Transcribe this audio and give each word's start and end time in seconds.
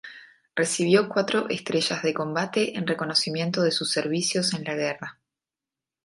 Recibió 0.55 1.07
cuatro 1.07 1.47
estrellas 1.49 2.01
de 2.01 2.11
combate 2.15 2.75
en 2.75 2.87
reconocimiento 2.87 3.61
de 3.61 3.69
sus 3.69 3.91
servicios 3.91 4.55
en 4.55 4.63
la 4.63 4.73
guerra. 4.73 5.19